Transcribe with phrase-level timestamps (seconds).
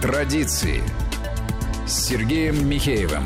[0.00, 0.80] Традиции
[1.84, 3.24] с Сергеем Михеевым.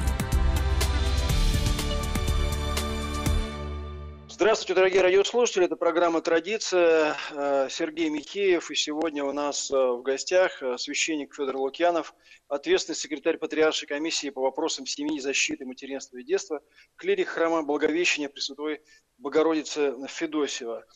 [4.27, 5.67] Здравствуйте, дорогие радиослушатели.
[5.67, 7.15] Это программа «Традиция».
[7.33, 8.71] Э, Сергей Михеев.
[8.71, 12.15] И сегодня у нас э, в гостях э, священник Федор Лукьянов,
[12.49, 16.63] ответственный секретарь Патриаршей комиссии по вопросам семьи, защиты, материнства и детства,
[16.97, 18.81] клирик храма Благовещения Пресвятой
[19.19, 20.87] Богородицы Федосева.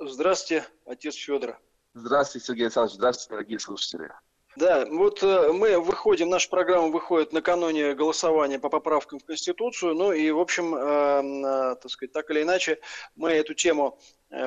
[0.00, 1.60] Здравствуйте, отец Федор.
[1.94, 2.96] Здравствуйте, Сергей Александрович.
[2.96, 4.10] Здравствуйте, дорогие слушатели.
[4.56, 10.12] Да, вот э, мы выходим, наша программа выходит накануне голосования по поправкам в Конституцию, ну
[10.12, 12.78] и, в общем, э, э, так сказать, так или иначе,
[13.16, 13.98] мы эту тему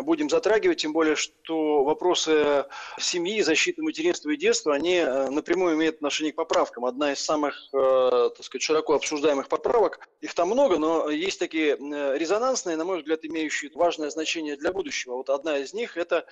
[0.02, 2.66] будем затрагивать, тем более, что вопросы
[3.00, 6.84] семьи, защиты материнства и детства, они напрямую имеют отношение к поправкам.
[6.84, 11.78] Одна из самых, так сказать, широко обсуждаемых поправок, их там много, но есть такие
[12.17, 15.14] резонансные, на мой взгляд, имеющие важное значение для будущего.
[15.14, 16.26] Вот одна из них– это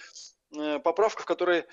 [0.84, 1.64] поправка, в которой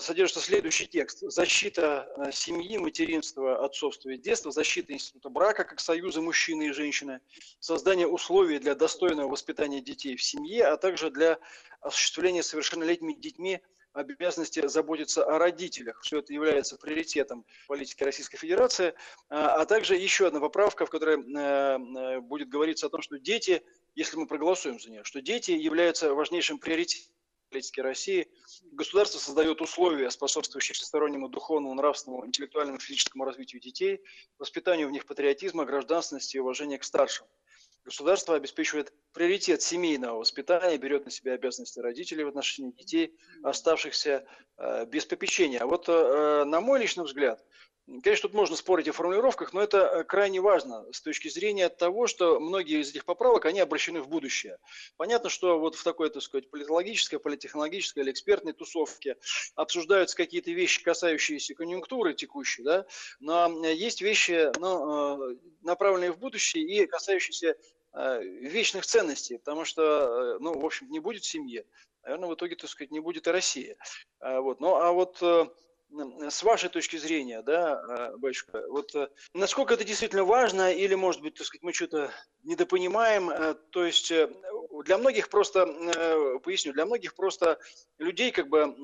[0.00, 1.20] содержится следующий текст.
[1.20, 7.20] Защита э, семьи, материнства, отцовства и детства, защита института брака как союза мужчины и женщины,
[7.60, 11.38] создание условий для достойного воспитания детей в семье, а также для
[11.80, 13.60] осуществления совершеннолетними детьми
[13.92, 16.00] обязанности заботиться о родителях.
[16.02, 18.94] Все это является приоритетом политики Российской Федерации.
[19.28, 23.62] А, а также еще одна поправка, в которой э, будет говориться о том, что дети,
[23.94, 27.14] если мы проголосуем за нее, что дети являются важнейшим приоритетом
[27.54, 28.26] политики России.
[28.72, 34.00] Государство создает условия, способствующие всестороннему духовному, нравственному, интеллектуальному физическому развитию детей,
[34.38, 37.26] воспитанию в них патриотизма, гражданственности и уважения к старшим.
[37.84, 44.86] Государство обеспечивает приоритет семейного воспитания, берет на себя обязанности родителей в отношении детей, оставшихся э,
[44.86, 45.60] без попечения.
[45.60, 47.44] А вот, э, на мой личный взгляд,
[47.86, 52.06] Конечно, тут можно спорить о формулировках, но это э, крайне важно с точки зрения того,
[52.06, 54.56] что многие из этих поправок, они обращены в будущее.
[54.96, 59.18] Понятно, что вот в такой, так сказать, политологической, политехнологической или экспертной тусовке
[59.54, 62.86] обсуждаются какие-то вещи, касающиеся конъюнктуры текущей, да,
[63.20, 67.54] но есть вещи, ну, э, направленные в будущее и касающиеся
[67.92, 71.66] э, вечных ценностей, потому что, ну, в общем, не будет семьи,
[72.02, 73.76] наверное, в итоге, так сказать, не будет и России.
[74.20, 74.60] Вот.
[74.60, 75.22] Ну, а вот
[76.28, 81.22] с вашей точки зрения, да, а, батюшка, вот э, насколько это действительно важно, или, может
[81.22, 82.10] быть, так сказать, мы что-то
[82.42, 84.28] недопонимаем, э, то есть э,
[84.84, 85.66] для многих просто,
[86.42, 87.58] поясню, для многих просто
[87.98, 88.74] людей как бы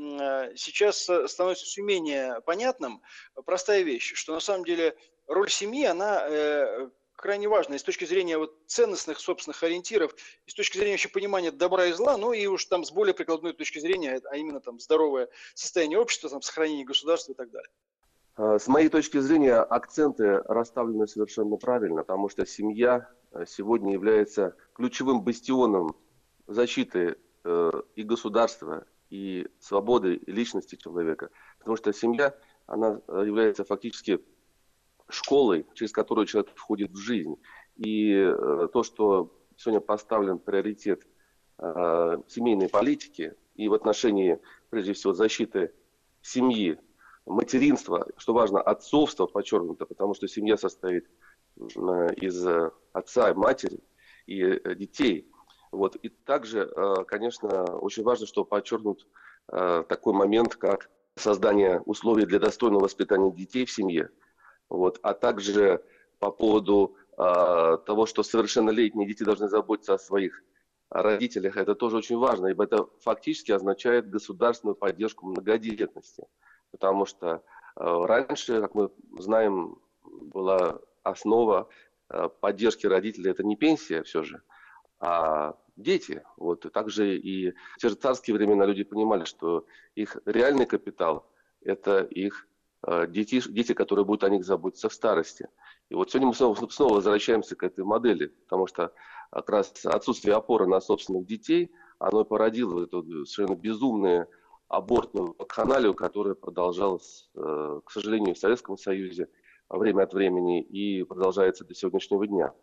[0.57, 3.03] сейчас становится все менее понятным
[3.45, 4.97] простая вещь, что на самом деле
[5.27, 10.15] роль семьи, она крайне важно и с точки зрения вот ценностных собственных ориентиров,
[10.47, 13.15] и с точки зрения вообще понимания добра и зла, ну и уж там с более
[13.15, 17.71] прикладной точки зрения, а именно там здоровое состояние общества, там, сохранение государства и так далее.
[18.37, 24.57] А, с моей точки зрения, акценты расставлены совершенно правильно, потому что семья э, сегодня является
[24.75, 25.97] ключевым бастионом
[26.47, 31.31] защиты э, и государства, и свободы и личности человека.
[31.59, 32.35] Потому что семья,
[32.67, 34.21] она э, является фактически
[35.11, 37.37] школой, через которую человек входит в жизнь.
[37.77, 41.07] И э, то, что сегодня поставлен приоритет
[41.59, 44.39] э, семейной политики и в отношении,
[44.71, 45.73] прежде всего, защиты
[46.23, 46.79] семьи,
[47.27, 51.07] материнства, что важно, отцовство подчеркнуто, потому что семья состоит
[51.59, 52.47] э, из
[52.93, 53.81] отца и матери
[54.27, 55.31] и детей.
[55.73, 55.97] Вот.
[55.97, 56.69] И также,
[57.07, 59.07] конечно, очень важно, что подчеркнут
[59.47, 64.11] такой момент, как создание условий для достойного воспитания детей в семье,
[64.71, 65.85] вот, а также
[66.19, 70.43] по поводу э, того, что совершеннолетние дети должны заботиться о своих
[70.89, 76.25] родителях, это тоже очень важно, ибо это фактически означает государственную поддержку многодетности.
[76.71, 77.41] Потому что э,
[77.77, 81.69] раньше, как мы знаем, была основа
[82.09, 84.43] э, поддержки родителей, это не пенсия все же,
[85.01, 86.23] а дети.
[86.37, 86.65] Вот.
[86.67, 91.27] И также и в те же царские времена люди понимали, что их реальный капитал–
[91.63, 92.47] это их
[93.09, 95.49] дети, дети, которые будут о них заботиться в старости.
[95.91, 98.93] И вот сегодня мы снова, снова возвращаемся к этой модели, потому что
[99.31, 104.29] как раз отсутствие опоры на собственных детей, оно породило эту совершенно безумную
[104.69, 109.29] абортную вакханалию, которая продолжалась, э, к сожалению, в Советском Союзе
[109.69, 112.55] время от времени и продолжается до сегодняшнего дня.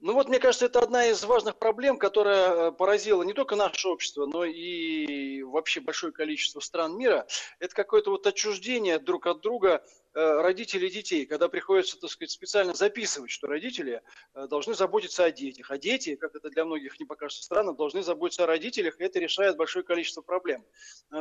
[0.00, 3.88] Ну вот, мне кажется, это одна из важных проблем, которая э, поразила не только наше
[3.88, 7.26] общество, но и вообще большое количество стран мира.
[7.58, 9.84] Это какое-то вот отчуждение друг от друга
[10.14, 14.02] э, родителей детей, когда приходится, так сказать, специально записывать, что родители
[14.34, 18.04] э, должны заботиться о детях, а дети, как это для многих не покажется странно, должны
[18.04, 20.64] заботиться о родителях, и это решает большое количество проблем.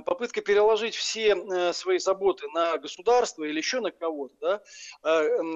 [0.05, 4.61] Попытка переложить все свои заботы на государство или еще на кого-то, да,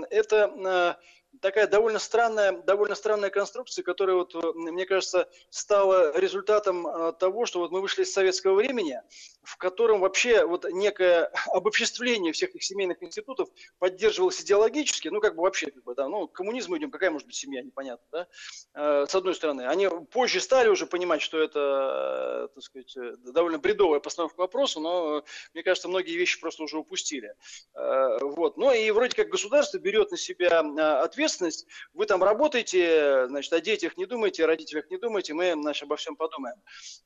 [0.10, 0.98] это
[1.40, 7.60] такая довольно странная, довольно странная конструкция, которая, вот, мне кажется, стала результатом а, того, что
[7.60, 9.02] вот мы вышли из советского времени,
[9.44, 13.50] в котором вообще вот некое обобществление всех их семейных институтов
[13.80, 17.28] поддерживалось идеологически, ну как бы вообще, как бы, да, ну к коммунизму идем, какая может
[17.28, 18.28] быть семья, непонятно, да,
[18.74, 19.68] э, с одной стороны.
[19.68, 25.24] Они позже стали уже понимать, что это, так сказать, довольно бредовая постановка к вопросу, но
[25.54, 27.34] мне кажется, многие вещи просто уже упустили.
[27.74, 28.58] Э, вот.
[28.58, 30.60] Ну и вроде как государство берет на себя
[31.02, 35.84] ответственность, вы там работаете, значит, о детях не думайте, о родителях не думайте, мы, значит,
[35.84, 36.58] обо всем подумаем.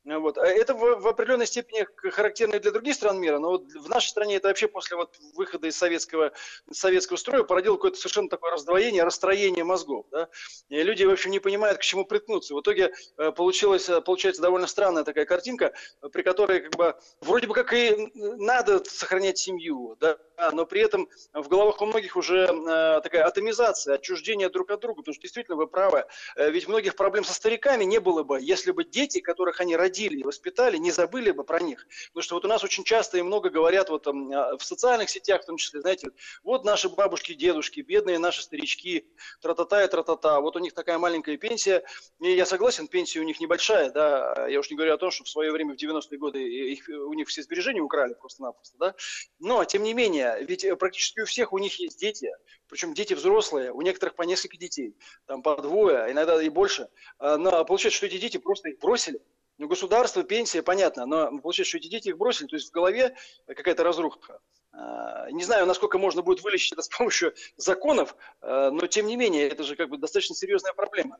[0.03, 0.37] Вот.
[0.37, 1.85] Это в, в определенной степени
[2.25, 5.67] характерно для других стран мира, но вот в нашей стране это вообще после вот выхода
[5.67, 6.31] из советского,
[6.71, 10.07] советского строя породило какое-то совершенно такое раздвоение, расстроение мозгов.
[10.11, 10.27] Да?
[10.69, 12.55] И люди, в общем, не понимают, к чему приткнуться.
[12.55, 15.73] В итоге э, получилась, получается довольно странная такая картинка,
[16.11, 20.17] при которой как бы вроде бы как и надо сохранять семью, да,
[20.53, 25.01] но при этом в головах у многих уже э, такая атомизация, отчуждение друг от друга,
[25.01, 26.05] потому что действительно вы правы,
[26.35, 30.19] э, ведь многих проблем со стариками не было бы, если бы дети, которых они родили
[30.19, 31.87] и воспитали, не забыли бы про них.
[32.09, 35.43] Потому что вот у нас очень часто и много говорят вот там, в социальных сетях,
[35.43, 36.09] в том числе, знаете,
[36.43, 39.07] вот наши бабушки, дедушки, бедные наши старички,
[39.41, 41.83] тра-та-та и тра-та-та, вот у них такая маленькая пенсия,
[42.19, 45.23] и я согласен, пенсия у них небольшая, да, я уж не говорю о том, что
[45.23, 48.95] в свое время, в 90-е годы, их, у них все сбережения украли просто-напросто, да,
[49.39, 52.31] но, тем не менее, ведь практически у всех у них есть дети,
[52.67, 54.95] причем дети взрослые, у некоторых по несколько детей,
[55.25, 56.89] там по двое, а иногда и больше,
[57.19, 59.21] а, но получается, что эти дети просто их бросили,
[59.57, 63.15] ну, государство, пенсия, понятно, но получается, что эти дети их бросили, то есть в голове
[63.47, 64.41] какая-то разруха.
[64.71, 69.47] А, не знаю, насколько можно будет вылечить это с помощью законов, но тем не менее,
[69.47, 71.17] это же как бы достаточно серьезная проблема.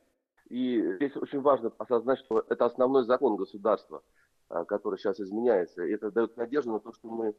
[0.49, 4.03] И здесь очень важно осознать, что это основной закон государства,
[4.67, 5.83] который сейчас изменяется.
[5.83, 7.33] И это дает надежду на то, что мы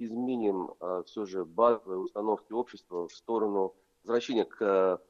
[0.00, 0.74] изменим
[1.06, 5.00] все же базовые установки общества в сторону возвращения к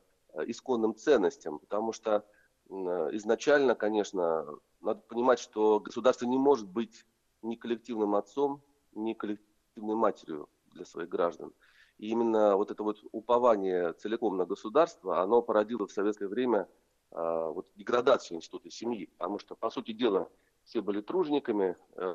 [0.47, 2.25] исконным ценностям, потому что
[2.69, 4.47] изначально, конечно,
[4.81, 7.05] надо понимать, что государство не может быть
[7.43, 11.53] ни коллективным отцом, ни коллективной матерью для своих граждан.
[11.99, 16.69] И именно вот это вот упование целиком на государство, оно породило в советское время
[17.11, 19.07] вот, деградацию института семьи.
[19.19, 20.29] Потому что, по сути дела,
[20.71, 22.15] все были тружениками, э,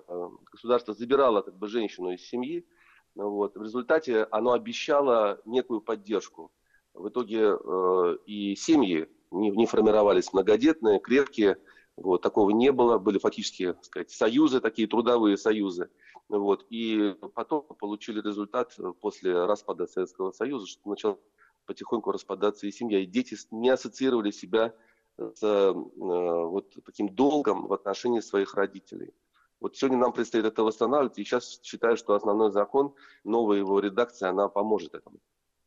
[0.50, 2.66] государство забирало как бы женщину из семьи,
[3.14, 3.56] вот.
[3.56, 6.52] В результате оно обещало некую поддержку.
[6.94, 11.58] В итоге э, и семьи не, не формировались многодетные, крепкие,
[11.98, 15.90] вот, такого не было, были фактически так сказать, союзы, такие трудовые союзы.
[16.30, 21.18] Вот, и потом получили результат после распада Советского Союза, что начала
[21.66, 23.00] потихоньку распадаться и семья.
[23.00, 24.74] И дети не ассоциировали себя
[25.18, 29.14] с э, вот таким долгом в отношении своих родителей.
[29.60, 34.30] Вот сегодня нам предстоит это восстанавливать, и сейчас считаю, что основной закон, новая его редакция,
[34.30, 35.20] она поможет этому.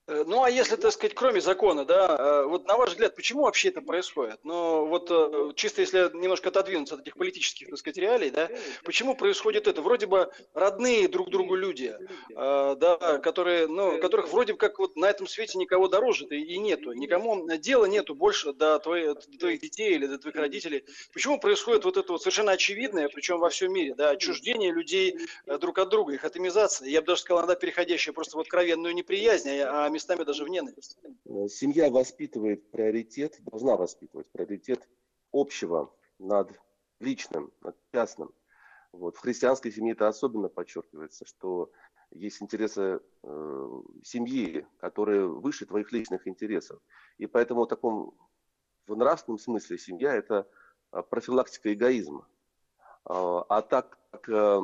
[0.09, 3.43] Э, ну, а если, так сказать, кроме закона, да, э, вот на ваш взгляд, почему
[3.43, 4.41] вообще это происходит?
[4.43, 8.49] Ну, вот э, чисто если немножко отодвинуться от этих политических, так сказать, реалий, да,
[8.85, 9.83] почему происходит это?
[9.83, 11.95] Вроде бы родные друг другу люди,
[12.35, 17.47] да, которые, ну, которых вроде как вот на этом свете никого дороже и нету, никому
[17.59, 20.85] дела нету больше до, твоих, до твоих детей или до твоих родителей.
[21.13, 25.19] Почему происходит вот это вот совершенно очевидное, причем во всем мире, да, отчуждение людей
[25.61, 29.51] друг от друга, их атомизация, я бы даже сказал, иногда переходящая просто в откровенную неприязнь,
[29.61, 30.97] а местами даже в ненависть.
[31.25, 34.89] Э, семья воспитывает приоритет, должна воспитывать приоритет
[35.33, 36.53] общего над
[37.01, 38.31] личным, над частным.
[38.93, 39.17] Вот.
[39.17, 41.71] В христианской семье это особенно подчеркивается, что
[42.13, 46.79] есть интересы э, семьи, которые выше твоих личных интересов.
[47.19, 48.15] И поэтому в таком
[48.87, 50.47] в нравственном смысле семья это
[50.93, 52.25] э, профилактика эгоизма.
[53.05, 54.61] А, а так как э,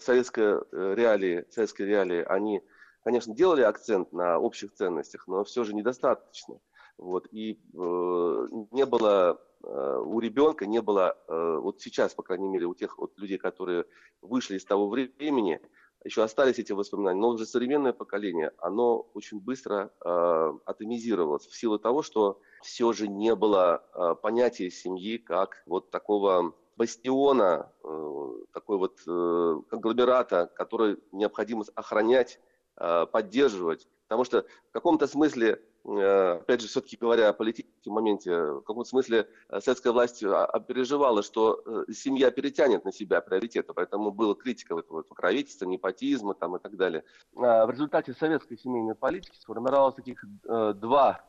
[0.00, 2.62] советская реалии, советские реалии, они
[3.06, 6.58] конечно, делали акцент на общих ценностях, но все же недостаточно.
[6.98, 12.48] Вот, и э, не было э, у ребенка, не было, э, вот сейчас, по крайней
[12.48, 13.84] мере, у тех вот людей, которые
[14.22, 15.60] вышли из того времени,
[16.04, 21.78] еще остались эти воспоминания, но уже современное поколение, оно очень быстро э, атомизировалось в силу
[21.78, 28.78] того, что все же не было э, понятия семьи как вот такого бастиона, э, такой
[28.78, 32.40] вот э, конгломерата, который необходимо охранять
[32.76, 33.86] поддерживать.
[34.08, 38.88] Потому что в каком-то смысле, э, опять же, все-таки говоря о политическом моменте, в каком-то
[38.88, 45.02] смысле э, советская власть переживала, что семья перетянет на себя приоритеты, поэтому была критика этого
[45.02, 47.02] покровительства, непотизма там, и так далее.
[47.32, 51.24] В результате советской семейной политики сформировалось таких два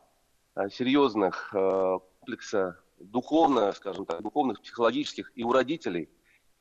[0.70, 6.08] серьезных комплекса духовных, скажем так, духовных, психологических и у родителей,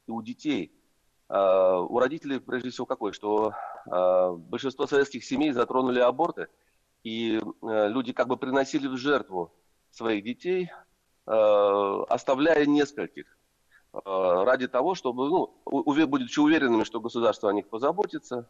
[0.08, 0.87] и у детей– а,
[1.29, 3.12] у родителей, прежде всего, какой?
[3.12, 3.53] Что
[3.86, 6.48] а, большинство советских семей затронули аборты,
[7.03, 9.53] и а, люди как бы приносили в жертву
[9.91, 10.69] своих детей,
[11.25, 13.25] оставляя нескольких.
[13.91, 18.48] ради того, чтобы, ну, будучи уверенными, что государство о них позаботится.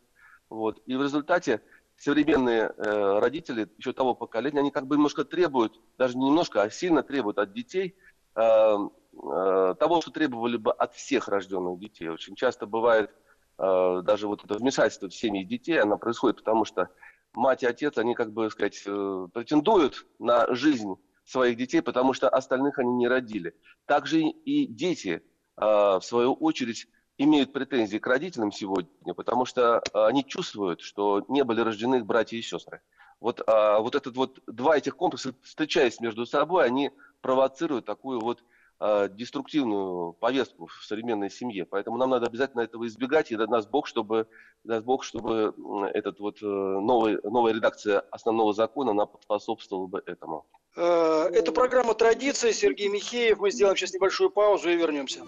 [0.50, 0.82] Вот.
[0.86, 1.62] И в результате
[1.98, 6.70] современные э, родители еще того поколения, они как бы немножко требуют, даже не немножко, а
[6.70, 7.96] сильно требуют от детей
[8.36, 8.78] э, э,
[9.20, 12.10] того, что требовали бы от всех рожденных детей.
[12.10, 13.12] Очень часто бывает
[13.58, 16.90] э, даже вот это вмешательство в семьи детей, оно происходит потому, что
[17.38, 22.30] мать и отец, они, как бы сказать, э, претендуют на жизнь своих детей, потому что
[22.30, 23.54] остальных они не родили.
[23.86, 25.22] Также и дети,
[25.58, 31.26] э, в свою очередь, имеют претензии к родителям сегодня, потому что э, они чувствуют, что
[31.28, 32.82] не были рождены их братья и сестры.
[33.20, 38.44] Вот, вот этот вот два этих комплекса, встречаясь между собой, они провоцируют такую вот
[38.80, 41.66] деструктивную повестку в современной семье.
[41.66, 44.28] Поэтому нам надо обязательно этого избегать, и даст Бог, чтобы,
[44.64, 45.56] даст Бог, чтобы
[45.94, 50.46] этот вот новый, новая редакция основного закона она способствовала бы этому.
[50.78, 52.54] Э, это программа «Традиция».
[52.54, 53.40] Сергей Михеев.
[53.40, 55.22] Мы сделаем сейчас небольшую паузу и вернемся.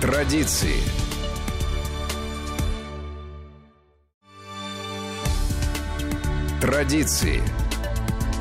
[0.00, 0.80] Традиции.
[6.62, 7.42] Традиции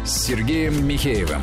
[0.05, 1.41] с Сергеем Михеевым.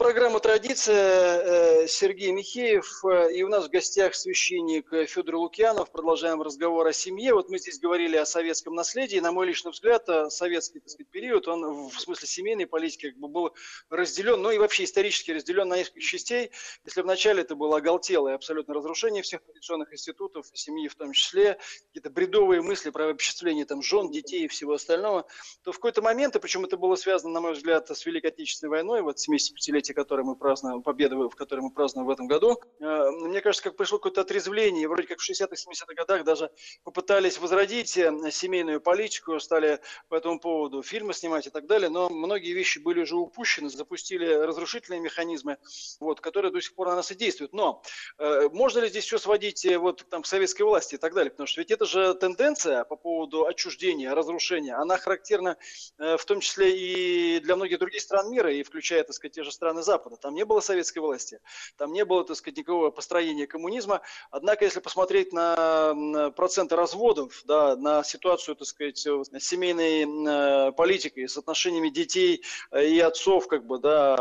[0.00, 1.82] Программа «Традиция».
[1.82, 3.04] Э, Сергей Михеев.
[3.04, 5.90] Э, и у нас в гостях священник Федор Лукьянов.
[5.90, 7.34] Продолжаем разговор о семье.
[7.34, 9.18] Вот мы здесь говорили о советском наследии.
[9.18, 13.18] На мой личный взгляд, э, советский так сказать, период, он в смысле семейной политики как
[13.18, 13.54] бы был
[13.90, 16.50] разделен, ну и вообще исторически разделен на несколько частей.
[16.86, 22.08] Если вначале это было оголтелое абсолютно разрушение всех традиционных институтов, семьи в том числе, какие-то
[22.08, 25.26] бредовые мысли про обобществление там, жен, детей и всего остального,
[25.62, 28.70] то в какой-то момент, и причем это было связано, на мой взгляд, с Великой Отечественной
[28.70, 32.60] войной, вот 75 десятилетие, которое мы празднуем, победы, в которой мы празднуем в этом году,
[32.80, 34.88] э, мне кажется, как пришло какое-то отрезвление.
[34.88, 36.50] Вроде как в 60-х, 70-х годах даже
[36.84, 42.08] попытались возродить э, семейную политику, стали по этому поводу фильмы снимать и так далее, но
[42.08, 45.56] многие вещи были уже упущены, запустили разрушительные механизмы,
[46.00, 47.52] вот, которые до сих пор на нас и действуют.
[47.52, 47.82] Но
[48.18, 51.30] э, можно ли здесь все сводить вот, там, к советской власти и так далее?
[51.30, 55.56] Потому что ведь это же тенденция по поводу отчуждения, разрушения, она характерна
[55.98, 59.52] в том числе и для многих других стран мира, и включая, так сказать, те же
[59.52, 60.16] страны Запада.
[60.16, 61.40] Там не было советской власти,
[61.76, 64.00] там не было, так сказать, никакого построения коммунизма.
[64.30, 71.36] Однако, если посмотреть на проценты разводов, да, на ситуацию, так сказать, семейной э, политикой, с
[71.36, 74.16] отношениями детей э, и отцов, как бы, да,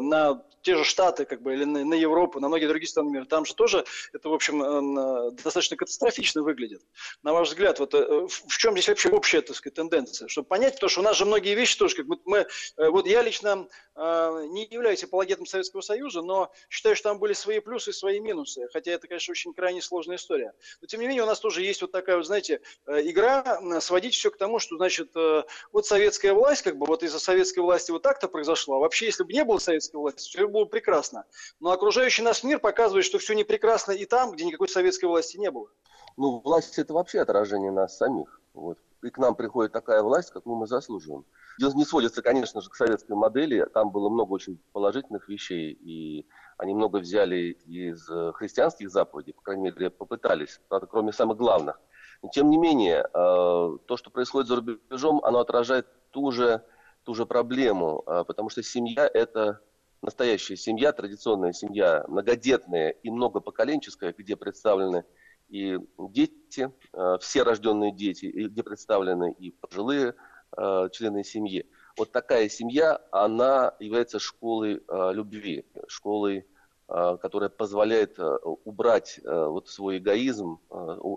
[0.00, 3.24] на те же Штаты, как бы, или на, на Европу, на многие другие страны мира,
[3.24, 6.82] там же тоже это, в общем, э, достаточно катастрофично выглядит.
[7.22, 10.28] На ваш взгляд, вот в чем здесь вообще общая, так сказать, тенденция?
[10.28, 13.22] Чтобы понять, потому что у нас же многие вещи тоже, как бы мы, вот я
[13.22, 18.20] лично не являюсь апологетом Советского Союза, но считаю, что там были свои плюсы и свои
[18.20, 18.68] минусы.
[18.72, 20.52] Хотя это, конечно, очень крайне сложная история.
[20.80, 24.14] Но, тем не менее, у нас тоже есть вот такая, вот, знаете, э, игра, сводить
[24.14, 25.42] все к тому, что, значит, э,
[25.72, 28.76] вот советская власть, как бы вот из-за советской власти вот так-то произошло.
[28.76, 31.24] А вообще, если бы не было советской власти, все было прекрасно.
[31.60, 35.36] Но окружающий нас мир показывает, что все не прекрасно и там, где никакой советской власти
[35.36, 35.68] не было.
[36.16, 38.39] Ну, власть– это вообще отражение нас самих.
[38.54, 38.78] Вот.
[39.02, 41.24] И к нам приходит такая власть, какую мы заслуживаем.
[41.58, 43.66] Дело не сводится, конечно же, к советской модели.
[43.72, 46.26] Там было много очень положительных вещей, и
[46.58, 51.80] они много взяли из э, христианских заповедей, по крайней мере, попытались, правда, кроме самых главных.
[52.22, 56.62] Но, тем не менее, э, то, что происходит за рубежом, оно отражает ту же,
[57.04, 59.60] ту же проблему, э, потому что семья– это
[60.02, 65.04] настоящая семья, традиционная семья, многодетная и многопоколенческая, где представлены
[65.50, 66.72] и дети,
[67.20, 70.14] все рожденные дети, где представлены и пожилые
[70.56, 71.64] Э, члены семьи.
[71.96, 76.44] Вот такая семья, она является школой э, любви, школой,
[76.88, 78.18] э, которая позволяет
[78.64, 80.58] убрать вот свой эгоизм,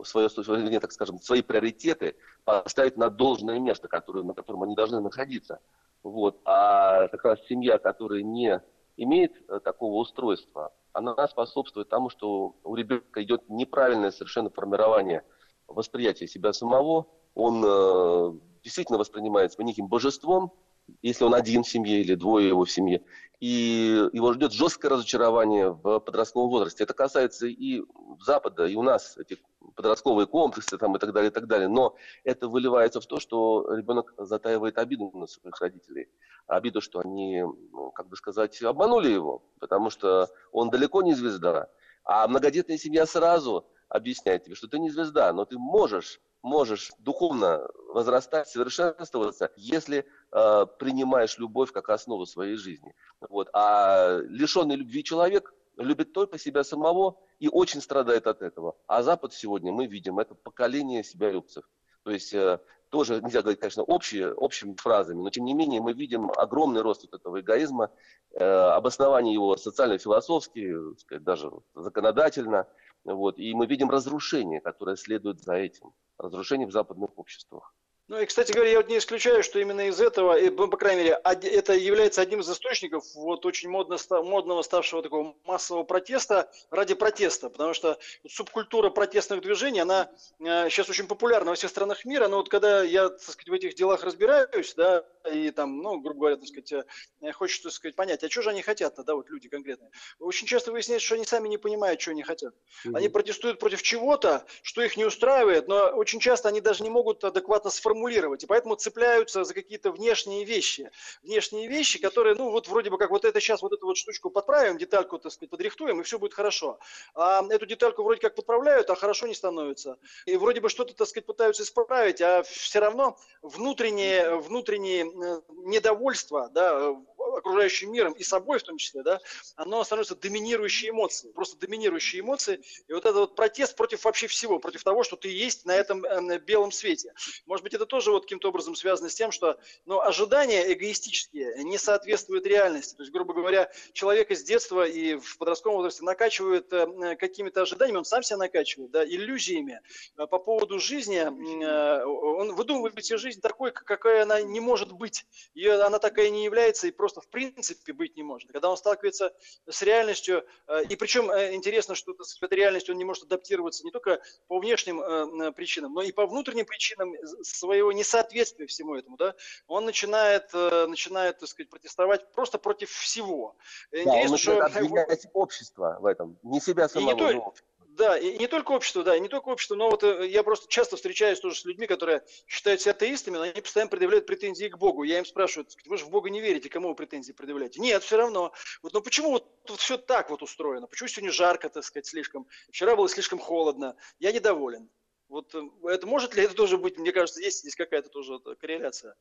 [0.03, 4.99] свое, свое, так скажем, свои приоритеты, поставить на должное место, которое, на котором они должны
[4.99, 5.59] находиться.
[6.03, 6.39] Вот.
[6.45, 8.61] А как раз семья, которая не
[8.97, 15.23] имеет такого устройства, она способствует тому, что у ребенка идет неправильное совершенно формирование
[15.67, 20.53] восприятия себя самого, он действительно воспринимается неким божеством,
[21.01, 23.03] если он один в семье или двое его в семье.
[23.39, 26.83] И его ждет жесткое разочарование в подростковом возрасте.
[26.83, 27.81] Это касается и
[28.21, 29.37] Запада, и у нас эти
[29.75, 31.67] подростковые комплексы там, и так далее, и так далее.
[31.67, 36.09] Но это выливается в то, что ребенок затаивает обиду на своих родителей.
[36.47, 41.69] Обиду, что они, ну, как бы сказать, обманули его, потому что он далеко не звезда.
[42.03, 47.65] А многодетная семья сразу объясняет тебе, что ты не звезда, но ты можешь можешь духовно
[47.87, 52.93] возрастать, совершенствоваться, если э, принимаешь любовь как основу своей жизни.
[53.21, 53.49] Вот.
[53.53, 58.75] А лишенный любви человек любит только себя самого и очень страдает от этого.
[58.87, 61.63] А Запад сегодня, мы видим, это поколение себялюбцев.
[62.03, 65.93] То есть э, тоже нельзя говорить, конечно, общие, общими фразами, но тем не менее мы
[65.93, 67.89] видим огромный рост вот этого эгоизма,
[68.31, 70.75] э, обоснование его социально-философски,
[71.19, 72.67] даже законодательно,
[73.03, 77.73] вот, и мы видим разрушение, которое следует за этим, разрушение в западных обществах.
[78.09, 81.03] Ну и, кстати говоря, я вот не исключаю, что именно из этого, ну, по крайней
[81.03, 86.95] мере, это является одним из источников вот очень модно, модного ставшего такого массового протеста ради
[86.95, 92.27] протеста, потому что субкультура протестных движений, она сейчас э, очень популярна во всех странах мира,
[92.27, 96.19] но вот когда я, так сказать, в этих делах разбираюсь, да, и там, ну, грубо
[96.19, 96.73] говоря, так сказать,
[97.21, 99.91] э, хочется, так сказать, понять, а что же они хотят-то, да, вот люди конкретные.
[100.19, 102.53] Очень часто выясняется, что они сами не понимают, что они хотят.
[102.93, 107.23] Они протестуют против чего-то, что их не устраивает, но очень часто они даже не могут
[107.23, 110.89] адекватно сформулировать формулировать, и поэтому цепляются за какие-то внешние вещи.
[111.21, 114.31] Внешние вещи, которые, ну, вот вроде бы как вот это сейчас вот эту вот штучку
[114.31, 116.79] подправим, детальку, так сказать, подрихтуем, и все будет хорошо.
[117.13, 119.97] А эту детальку вроде как подправляют, а хорошо не становится.
[120.25, 126.49] И вроде бы что-то, так сказать, пытаются исправить, а все равно внутреннее, внутреннее э, недовольство,
[126.49, 126.95] да,
[127.37, 129.19] окружающим миром и собой в том числе, да,
[129.55, 132.61] оно становится доминирующей эмоцией, просто доминирующей эмоцией.
[132.87, 136.05] И вот этот вот протест против вообще всего, против того, что ты есть на этом
[136.05, 137.13] э, белом свете.
[137.45, 141.77] Может быть, это тоже вот каким-то образом связано с тем, что ну, ожидания эгоистические не
[141.77, 142.95] соответствуют реальности.
[142.95, 147.97] То есть, грубо говоря, человека с детства и в подростковом возрасте накачивают э, какими-то ожиданиями,
[147.97, 149.81] он сам себя накачивает, да, иллюзиями
[150.17, 151.19] э, по поводу жизни.
[151.23, 155.25] Он выдумывает себе жизнь такой, какая она не может быть.
[155.53, 158.51] И она такая не является, и просто в принципе быть не может.
[158.51, 159.33] Когда он сталкивается
[159.67, 163.83] с реальностью, э, и причем э, интересно, что с этой реальностью он не может адаптироваться
[163.83, 169.17] не только по внешним э, причинам, но и по внутренним причинам своего несоответствия всему этому,
[169.17, 169.35] да,
[169.67, 173.55] он начинает, начинает, так сказать, протестовать просто против всего.
[173.91, 174.61] Да, интересно, он что...
[174.65, 177.53] обвинять общество в этом, не себя самого, и не то...
[177.95, 180.67] Да, и не только общество, да, и не только общество, но вот э, я просто
[180.67, 184.77] часто встречаюсь тоже с людьми, которые считают себя атеистами, но они постоянно предъявляют претензии к
[184.77, 185.03] Богу.
[185.03, 187.79] Я им спрашиваю, вы же в Бога не верите, кому вы претензии предъявляете?
[187.79, 188.51] Нет, все равно.
[188.81, 190.87] Вот, но почему вот, вот все так вот устроено?
[190.87, 192.47] Почему сегодня жарко, так сказать, слишком?
[192.69, 193.95] Вчера было слишком холодно.
[194.17, 194.89] Я недоволен.
[195.29, 196.97] Вот э, это может ли это тоже быть?
[196.97, 199.13] Мне кажется, есть здесь какая-то тоже корреляция.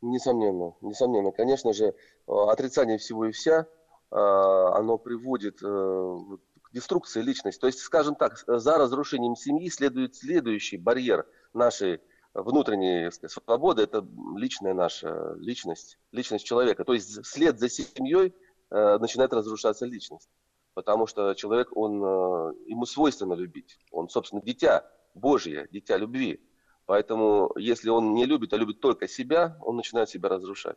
[0.00, 1.32] Несомненно, несомненно.
[1.32, 1.92] Конечно же, э,
[2.26, 3.66] отрицание всего и вся,
[4.08, 5.60] оно приводит
[6.76, 7.60] деструкции личности.
[7.60, 12.00] То есть, скажем так, за разрушением семьи следует следующий барьер нашей
[12.34, 16.84] внутренней сказать, свободы, это личная наша личность, личность человека.
[16.84, 18.34] То есть вслед за семьей
[18.70, 20.28] э, начинает разрушаться личность.
[20.74, 23.78] Потому что человек, он, э, ему свойственно любить.
[23.90, 24.84] Он, собственно, дитя
[25.14, 26.40] Божье, дитя любви.
[26.84, 30.76] Поэтому, если он не любит, а любит только себя, он начинает себя разрушать.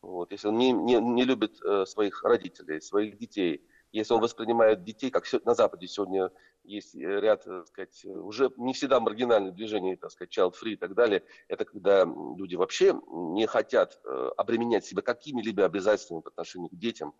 [0.00, 0.32] Вот.
[0.32, 3.62] Если он не, не, не любит э, своих родителей, своих детей,
[3.92, 6.30] если он воспринимает детей, как на Западе сегодня
[6.64, 10.94] есть э, ряд, так сказать, уже не всегда маргинальных движений, так сказать, child-free и так
[10.94, 16.76] далее, это когда люди вообще не хотят э, обременять себя какими-либо обязательствами по отношению к
[16.76, 17.14] детям.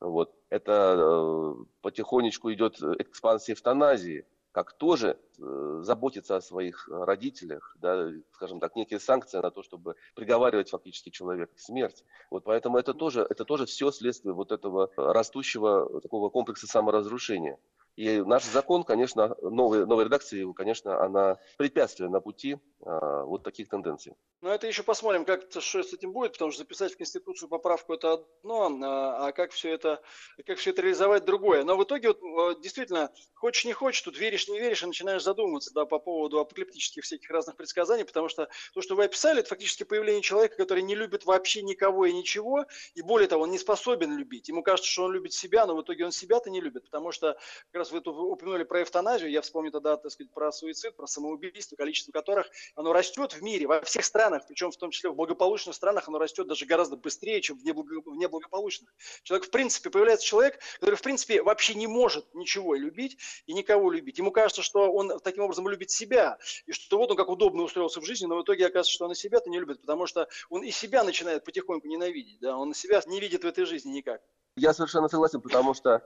[0.00, 0.34] Вот.
[0.50, 8.58] Это э, потихонечку идет экспансия эвтаназии, как тоже э, заботиться о своих родителях, да, скажем
[8.58, 12.06] так, некие санкции на то, чтобы приговаривать фактически человека к смерти.
[12.30, 17.58] Вот поэтому это тоже, это тоже все следствие вот этого растущего такого комплекса саморазрушения.
[17.96, 23.70] И наш закон, конечно, новой, новой редакции, конечно, она препятствие на пути а, вот таких
[23.70, 24.12] тенденций.
[24.42, 27.94] Но это еще посмотрим, как что с этим будет, потому что записать в Конституцию поправку
[27.94, 30.02] это одно, а, а как все это,
[30.44, 31.64] как все это реализовать другое.
[31.64, 35.72] Но в итоге вот, действительно, хочешь не хочешь, тут веришь не веришь, и начинаешь задумываться
[35.72, 39.84] да, по поводу апокалиптических всяких разных предсказаний, потому что то, что вы описали, это фактически
[39.84, 44.16] появление человека, который не любит вообще никого и ничего, и более того, он не способен
[44.18, 44.48] любить.
[44.48, 47.38] Ему кажется, что он любит себя, но в итоге он себя-то не любит, потому что
[47.72, 51.06] как раз вы тут упомянули про эвтаназию, я вспомню тогда, так сказать, про суицид, про
[51.06, 55.14] самоубийство, количество которых оно растет в мире, во всех странах, причем в том числе в
[55.14, 58.92] благополучных странах оно растет даже гораздо быстрее, чем в, в неблагополучных.
[59.22, 63.90] Человек, в принципе, появляется человек, который, в принципе, вообще не может ничего любить и никого
[63.90, 64.18] любить.
[64.18, 68.00] Ему кажется, что он таким образом любит себя, и что вот он как удобно устроился
[68.00, 70.62] в жизни, но в итоге оказывается, что он и себя-то не любит, потому что он
[70.62, 74.20] и себя начинает потихоньку ненавидеть, да, он себя не видит в этой жизни никак.
[74.56, 76.02] Я совершенно согласен, потому что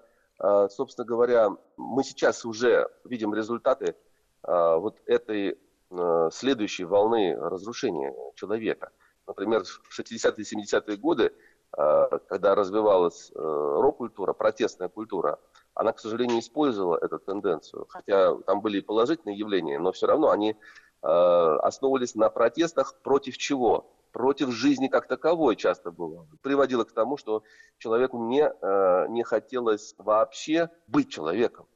[0.71, 3.95] собственно говоря, мы сейчас уже видим результаты
[4.43, 5.59] а, вот этой
[5.91, 8.91] а, следующей волны разрушения человека.
[9.27, 11.33] Например, в 60-е 70-е годы,
[11.71, 15.39] когда развивалась рок-культура, протестная культура,
[15.75, 17.87] она, к сожалению, использовала эту тенденцию.
[17.89, 20.57] Хотя там были положительные явления, но все равно они
[21.01, 23.87] основывались на протестах против чего?
[24.13, 26.27] Против жизни как таковой часто было.
[26.43, 27.43] Приводило к тому, что
[27.79, 31.67] человеку не, э, не хотелось вообще быть человеком.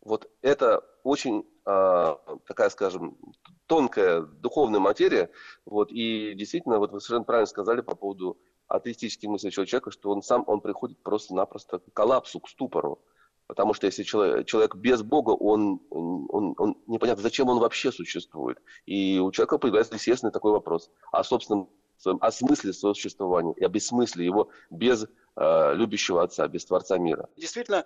[0.00, 3.18] Вот это очень э, такая, скажем,
[3.66, 5.30] тонкая духовная материя.
[5.64, 10.22] Вот, и действительно, вот вы совершенно правильно сказали по поводу атеистически мыслящего человека, что он
[10.22, 13.02] сам, он приходит просто-напросто к коллапсу, к ступору.
[13.50, 18.62] Потому что если человек, человек без Бога, он, он, он непонятно, зачем он вообще существует.
[18.86, 21.68] И у человека появляется естественный такой вопрос о собственном
[22.04, 27.28] о смысле существования и об смысле его без э, любящего Отца, без Творца мира.
[27.36, 27.84] Действительно,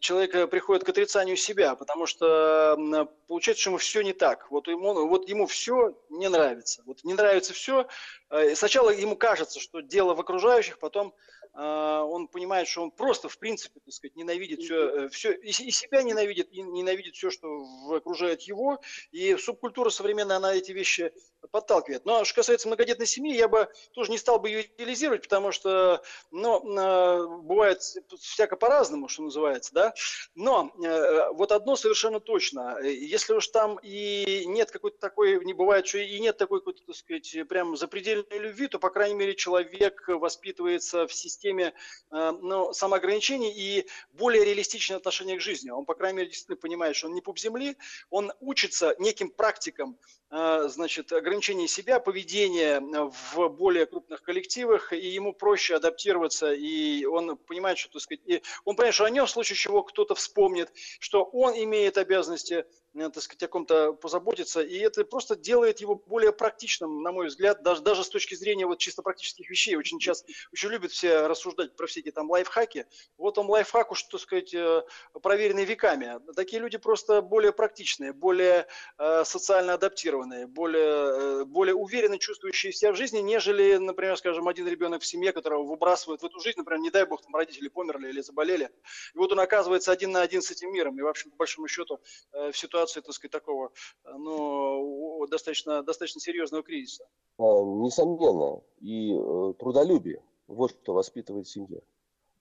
[0.00, 4.50] человек э, приходит к отрицанию себя, потому что получается, что ему все не так.
[4.50, 6.82] Вот ему, вот ему все не нравится.
[6.86, 7.86] Вот не нравится все.
[8.30, 11.14] Э, сначала ему кажется, что дело в окружающих, потом
[11.54, 16.50] он понимает, что он просто, в принципе, так сказать, ненавидит все, все и себя ненавидит,
[16.50, 17.46] и ненавидит все, что
[17.94, 21.12] окружает его, и субкультура современная, она эти вещи
[21.50, 22.06] подталкивает.
[22.06, 26.02] Но что касается многодетной семьи, я бы тоже не стал бы ее идеализировать, потому что,
[26.30, 27.82] ну, а, бывает
[28.20, 29.94] всяко по-разному, что называется, да,
[30.34, 35.86] но э, вот одно совершенно точно, если уж там и нет какой-то такой, не бывает,
[35.86, 41.06] что и нет такой, так сказать, прям запредельной любви, то, по крайней мере, человек воспитывается
[41.06, 41.74] в системе системе
[42.10, 45.70] э, ну, самоограничений и более реалистичное отношение к жизни.
[45.70, 47.76] Он, по крайней мере, действительно понимает, что он не пуп земли,
[48.10, 49.98] он учится неким практикам
[50.30, 57.36] э, значит, ограничения себя, поведения в более крупных коллективах, и ему проще адаптироваться, и он
[57.36, 60.70] понимает, что, так сказать, и он понимает, что о нем в случае чего кто-то вспомнит,
[61.00, 65.94] что он имеет обязанности Э, так сказать, о ком-то позаботиться, и это просто делает его
[65.94, 69.76] более практичным, на мой взгляд, даже, даже с точки зрения вот чисто практических вещей.
[69.76, 72.86] Очень часто, очень любят все рассуждать про все эти там лайфхаки.
[73.16, 74.82] Вот он лайфхак уж, так сказать, э,
[75.22, 76.20] проверенный веками.
[76.36, 78.66] Такие люди просто более практичные, более
[78.98, 84.68] э, социально адаптированные, более, э, более уверенно чувствующие себя в жизни, нежели, например, скажем, один
[84.68, 88.08] ребенок в семье, которого выбрасывают в эту жизнь, например, не дай бог, там родители померли
[88.10, 88.70] или заболели,
[89.14, 91.68] и вот он оказывается один на один с этим миром, и, в общем, по большому
[91.68, 92.00] счету,
[92.32, 93.70] э, в ситуации ситуации, так сказать, такого,
[94.04, 97.04] ну, достаточно, достаточно серьезного кризиса?
[97.38, 98.62] А, несомненно.
[98.80, 100.22] И э, трудолюбие.
[100.46, 101.80] Вот что воспитывает семья.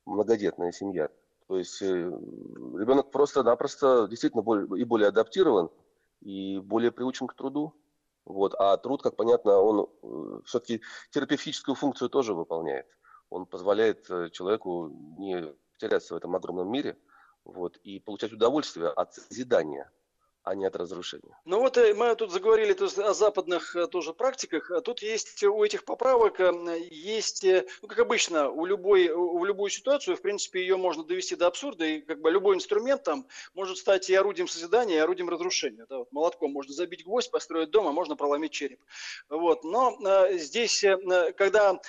[0.06, 1.10] Многодетная семья.
[1.48, 4.42] То есть э, ребенок просто-напросто действительно
[4.76, 5.70] и более адаптирован,
[6.22, 7.74] и более приучен к труду.
[8.26, 8.54] Вот.
[8.56, 12.88] А труд, как понятно, он э, все-таки терапевтическую функцию тоже выполняет.
[13.30, 16.98] Он позволяет человеку не теряться в этом огромном мире
[17.46, 19.90] вот, и получать удовольствие от созидания
[20.44, 21.38] а не от разрушения.
[21.46, 24.72] Ну вот э, мы тут заговорили о западных э, тоже практиках.
[24.72, 26.52] А тут есть у этих поправок, э,
[26.90, 27.46] есть,
[27.82, 31.86] ну, как обычно, у любой, у любую ситуацию, в принципе, ее можно довести до абсурда,
[31.86, 35.86] и как бы любой инструмент там может стать и орудием созидания, и орудием разрушения.
[35.88, 38.80] Да, вот молотком можно забить гвоздь, построить дом, а можно проломить череп.
[39.30, 39.64] Вот.
[39.64, 39.98] Но
[40.32, 40.84] здесь,
[41.38, 41.80] когда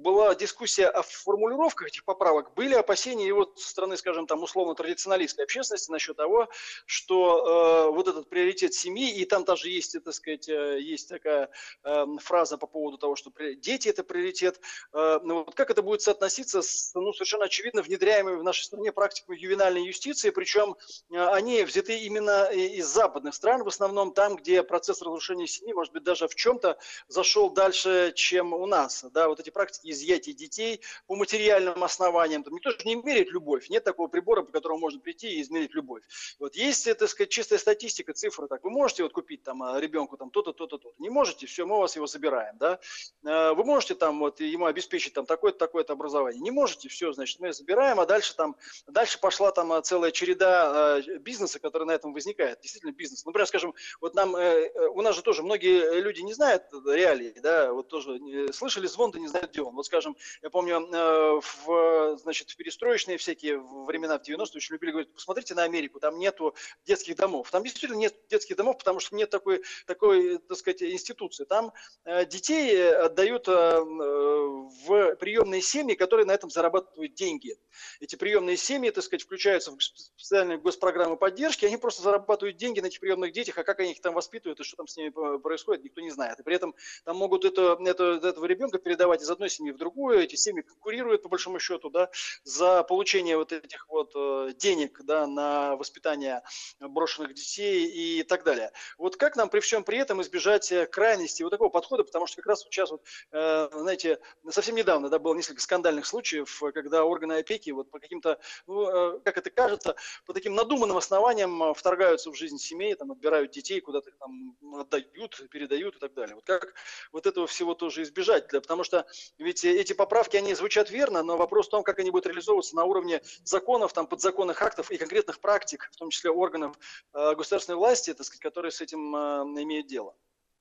[0.00, 5.90] была дискуссия о формулировках этих поправок, были опасения его со стороны, скажем, там условно-традиционалистской общественности
[5.90, 6.48] насчет того,
[6.86, 11.50] что э, вот этот приоритет семьи, и там даже есть, так сказать, э, есть такая
[11.84, 14.60] э, фраза по поводу того, что дети это приоритет,
[14.92, 18.92] э, ну, вот как это будет соотноситься с, ну, совершенно очевидно внедряемыми в нашей стране
[18.92, 20.76] практиками ювенальной юстиции, причем
[21.10, 25.92] э, они взяты именно из западных стран, в основном там, где процесс разрушения семьи, может
[25.92, 26.78] быть, даже в чем-то
[27.08, 32.42] зашел дальше, чем у нас, да, вот эти практики изъятия детей по материальным основаниям.
[32.42, 33.68] Там никто же не меряет любовь.
[33.68, 36.02] Нет такого прибора, по которому можно прийти и измерить любовь.
[36.38, 38.48] Вот есть, так сказать, чистая статистика, цифры.
[38.48, 40.94] Так, вы можете вот купить там а, ребенку там то-то, то-то, то-то.
[40.98, 42.80] Не можете, все, мы вас его забираем, да.
[43.26, 46.40] А, вы можете там вот ему обеспечить там такое-то, такое-то образование.
[46.40, 51.02] Не можете, все, значит, мы забираем, а дальше там, дальше пошла там а, целая череда
[51.18, 52.60] бизнеса, который на этом возникает.
[52.62, 53.26] Действительно бизнес.
[53.26, 57.34] Например, скажем, вот нам, э, э, у нас же тоже многие люди не знают реалии,
[57.42, 58.18] да, вот тоже
[58.52, 59.74] слышали звон, да не знают, он.
[59.74, 64.90] Вот, скажем, я помню, э, в, значит, в перестроечные всякие времена в 90-е очень любили
[64.90, 67.50] говорить, посмотрите на Америку, там нету детских домов.
[67.50, 71.44] Там действительно нет детских домов, потому что нет такой, такой так сказать, институции.
[71.44, 71.72] Там
[72.04, 77.56] э, детей отдают э, в приемные семьи, которые на этом зарабатывают деньги.
[78.00, 82.86] Эти приемные семьи, так сказать, включаются в специальные госпрограммы поддержки, они просто зарабатывают деньги на
[82.86, 85.84] этих приемных детях, а как они их там воспитывают и что там с ними происходит,
[85.84, 86.38] никто не знает.
[86.40, 90.20] И при этом там могут это, это, этого ребенка передавать из одной семьи в другую,
[90.20, 92.10] эти семьи конкурируют по большому счету, да,
[92.44, 96.42] за получение вот этих вот э, денег, да, на воспитание
[96.78, 98.72] брошенных детей и так далее.
[98.98, 102.36] Вот как нам при всем при этом избежать э, крайности вот такого подхода, потому что
[102.36, 107.34] как раз сейчас вот, э, знаете, совсем недавно, да, было несколько скандальных случаев, когда органы
[107.34, 112.58] опеки вот по каким-то, ну, как это кажется, по таким надуманным основаниям вторгаются в жизнь
[112.58, 116.34] семей, там, отбирают детей, куда-то там отдают, передают и так далее.
[116.34, 116.74] Вот как
[117.12, 119.06] вот этого всего тоже избежать, да, потому что
[119.38, 122.84] ведь эти поправки, они звучат верно, но вопрос в том, как они будут реализовываться на
[122.84, 126.78] уровне законов, там, подзаконных актов и конкретных практик, в том числе органов
[127.14, 130.14] э, государственной власти, так сказать, которые с этим э, имеют дело.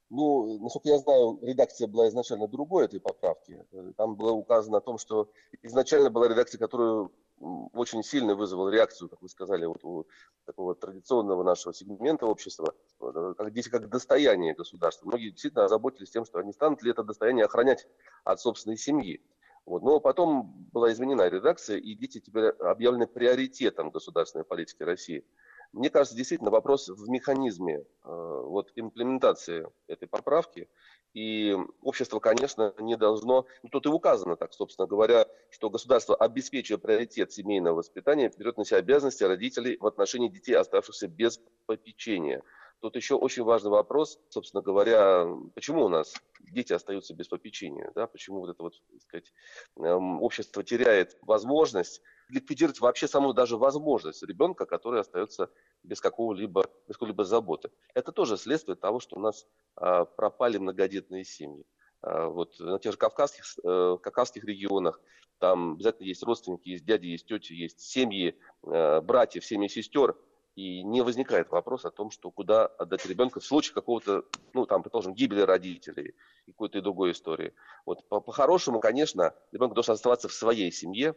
[0.10, 3.64] Ну, насколько я знаю, редакция была изначально другой этой поправки.
[3.96, 5.30] Там было указано о том, что
[5.62, 10.08] изначально была редакция, которую очень сильно вызвала реакцию, как вы сказали, вот у
[10.46, 15.08] такого традиционного нашего сегмента общества, как, дети как достояние государства.
[15.08, 17.88] Многие действительно озаботились тем, что они станут ли это достояние охранять
[18.24, 19.22] от собственной семьи.
[19.66, 19.84] Вот.
[19.84, 25.26] Но потом была изменена редакция, и дети теперь объявлены приоритетом государственной политики России.
[25.72, 30.68] Мне кажется, действительно вопрос в механизме э, вот, имплементации этой поправки.
[31.14, 36.80] И общество, конечно, не должно, ну, тут и указано так, собственно говоря, что государство, обеспечивая
[36.80, 42.44] приоритет семейного воспитания, берет на себя обязанности родителей в отношении детей, оставшихся без попечения.
[42.80, 48.08] Тут еще очень важный вопрос, собственно говоря, почему у нас дети остаются без попечения, да,
[48.08, 49.34] почему вот это вот, так сказать,
[49.78, 55.50] эм, общество теряет возможность ликвидировать вообще саму даже возможность ребенка, который остается
[55.84, 57.72] без какого-либо без какой-либо заботы.
[57.94, 61.66] Это тоже следствие того, что у нас а, пропали многодетные семьи.
[62.02, 65.02] А, вот на тех же кавказских, э, кавказских регионах
[65.40, 70.16] там обязательно есть родственники, есть дяди, есть тети, есть семьи, э, братьев, семьи сестер,
[70.56, 74.84] и не возникает вопрос о том, что куда отдать ребенка в случае какого-то, ну, там,
[74.84, 76.16] предположим, гибели родителей
[76.46, 77.54] и какой-то другой истории.
[77.86, 81.16] Вот по-хорошему, конечно, ребенок должен оставаться в своей семье,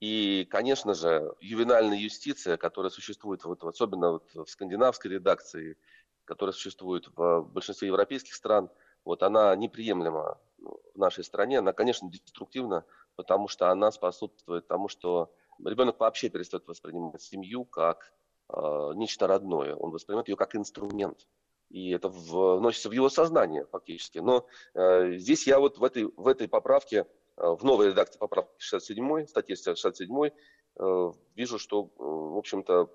[0.00, 5.76] и, конечно же, ювенальная юстиция, которая существует, вот, особенно вот в скандинавской редакции,
[6.24, 8.70] которая существует в большинстве европейских стран,
[9.04, 11.58] вот она неприемлема ну, в нашей стране.
[11.58, 12.84] Она, конечно, деструктивна,
[13.16, 15.32] потому что она способствует тому, что
[15.64, 18.12] ребенок вообще перестает воспринимать семью как
[18.48, 19.74] э, нечто родное.
[19.76, 21.26] Он воспринимает ее как инструмент.
[21.70, 24.18] И это вносится в его сознание фактически.
[24.18, 29.26] Но э, здесь я вот в этой, в этой поправке в новой редакции поправки 67,
[29.26, 30.30] статьи 67,
[30.78, 32.90] э, вижу, что, э, в общем-то,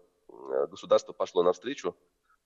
[0.67, 1.95] государство пошло навстречу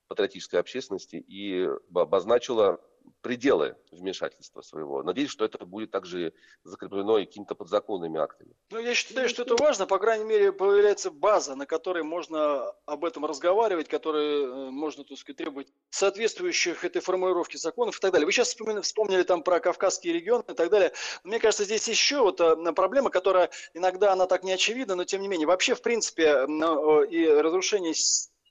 [0.08, 2.80] патриотической общественности и обозначило
[3.22, 5.02] пределы вмешательства своего.
[5.04, 8.54] Надеюсь, что это будет также закреплено и какими-то подзаконными актами.
[8.70, 9.88] Ну, я считаю, что это важно.
[9.88, 15.18] По крайней мере, появляется база, на которой можно об этом разговаривать, которой э, можно, так
[15.18, 18.26] сказать, требовать соответствующих этой формулировке законов и так далее.
[18.26, 20.92] Вы сейчас вспомнили, вспомнили там про Кавказские регионы и так далее.
[21.24, 25.22] Мне кажется, здесь еще вот э, проблема, которая иногда она так не очевидна, но тем
[25.22, 25.48] не менее.
[25.48, 26.46] Вообще, в принципе,
[27.10, 27.94] и разрушение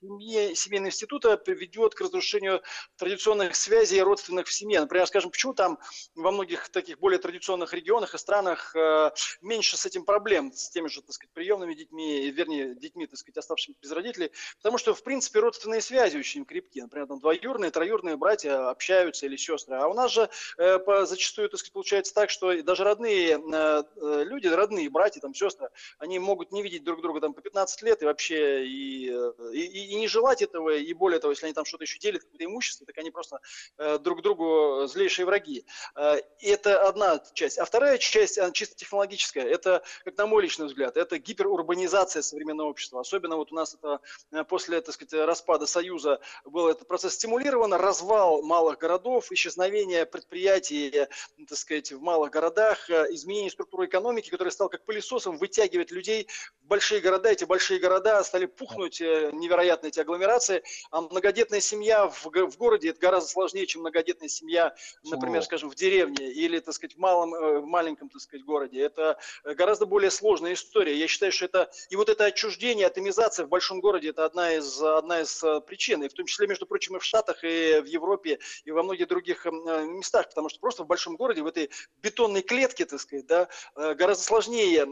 [0.03, 2.61] семье, семейного института приведет к разрушению
[2.97, 4.81] традиционных связей родственных в семье.
[4.81, 5.79] Например, скажем, почему там
[6.15, 9.11] во многих таких более традиционных регионах и странах э,
[9.41, 13.37] меньше с этим проблем, с теми же, так сказать, приемными детьми, вернее, детьми, так сказать,
[13.37, 16.79] оставшими без родителей, потому что, в принципе, родственные связи очень крепки.
[16.81, 19.77] Например, там двоюродные, троюродные братья общаются или сестры.
[19.77, 23.83] А у нас же э, по, зачастую, так сказать, получается так, что даже родные э,
[23.95, 27.81] э люди, родные братья, там, сестры, они могут не видеть друг друга там по 15
[27.83, 31.45] лет и вообще и, э, и, и и не желать этого, и более того, если
[31.45, 33.39] они там что-то еще делят, какое-то имущество, так они просто
[33.77, 35.65] э, друг другу злейшие враги.
[35.95, 37.59] Э, это одна часть.
[37.59, 42.69] А вторая часть, она чисто технологическая, это, как на мой личный взгляд, это гиперурбанизация современного
[42.69, 43.01] общества.
[43.01, 43.99] Особенно вот у нас это
[44.31, 51.07] э, после, так сказать, распада Союза был этот процесс стимулирован, развал малых городов, исчезновение предприятий,
[51.47, 56.27] так сказать, в малых городах, э, изменение структуры экономики, который стал как пылесосом вытягивать людей
[56.63, 57.29] в большие города.
[57.29, 60.63] Эти большие города стали пухнуть э, невероятно невероятно эти агломерации.
[60.91, 65.45] А многодетная семья в, в городе это гораздо сложнее, чем многодетная семья, например, Почему?
[65.45, 68.81] скажем, в деревне или, так сказать, в малом, э, в маленьком, так сказать, городе.
[68.81, 70.97] Это гораздо более сложная история.
[70.97, 74.81] Я считаю, что это и вот это отчуждение, атомизация в большом городе это одна из
[74.81, 77.85] одна из э, причин, и в том числе, между прочим, и в Штатах, и в
[77.85, 81.69] Европе, и во многих других э, местах, потому что просто в большом городе в этой
[82.01, 84.85] бетонной клетке, так сказать, да, гораздо сложнее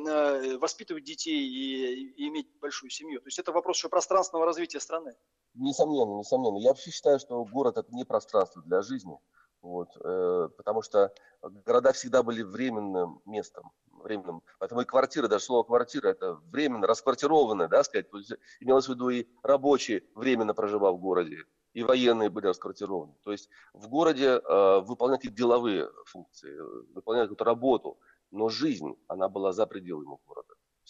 [0.58, 3.20] воспитывать детей и, и иметь большую семью.
[3.22, 5.16] То есть это вопрос еще пространственного развития страны.
[5.54, 6.58] Несомненно, несомненно.
[6.58, 9.18] Я вообще считаю, что город это не пространство для жизни.
[9.62, 14.42] Вот, э, потому что города всегда были временным местом, временным.
[14.58, 18.08] Поэтому и квартира, даже слово квартира, это временно расквартированное, да, сказать.
[18.14, 21.38] Есть имелось в виду и рабочие временно проживал в городе,
[21.74, 23.14] и военные были расквартированы.
[23.24, 26.58] То есть в городе э, выполняют деловые функции,
[26.96, 28.00] выполняют какую-то работу,
[28.32, 30.41] но жизнь, она была за пределами города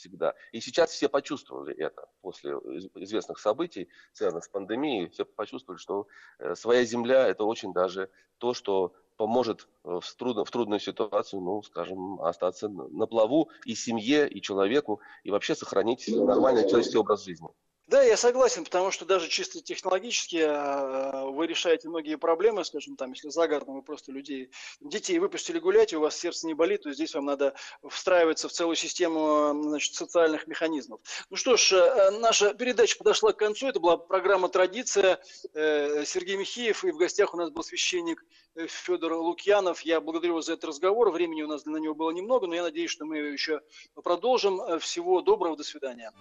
[0.02, 0.34] всегда.
[0.52, 2.52] И сейчас все почувствовали это после
[2.96, 5.10] известных событий, связанных с пандемией.
[5.10, 6.08] Все почувствовали, что
[6.40, 8.10] э, своя земля– это очень даже
[8.40, 13.76] то, что поможет э, в, трудно, в трудную ситуацию, ну, скажем, остаться на плаву и
[13.76, 17.48] семье, и человеку, и вообще сохранить нормальный человеческий образ жизни.
[17.92, 23.12] Да, я согласен, потому что даже чисто технологически э, вы решаете многие проблемы, скажем, там,
[23.12, 24.50] если за городом вы просто людей,
[24.80, 27.54] детей выпустили гулять, и у вас сердце не болит, то здесь вам надо
[27.90, 31.02] встраиваться в целую систему значит, социальных механизмов.
[31.30, 35.20] Ну что ж, э, наша передача подошла к концу, это была программа «Традиция»,
[35.54, 38.24] э, Сергей Михеев, и в гостях у нас был священник
[38.68, 39.82] Федор Лукьянов.
[39.82, 42.64] Я благодарю вас за этот разговор, времени у нас на него было немного, но я
[42.64, 43.60] надеюсь, что мы еще
[44.02, 44.80] продолжим.
[44.80, 46.14] Всего доброго, до свидания.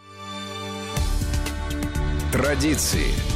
[2.40, 3.29] Традиции.